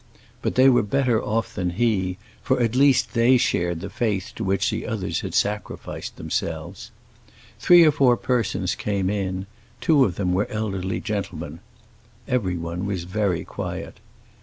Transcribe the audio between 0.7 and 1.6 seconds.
better off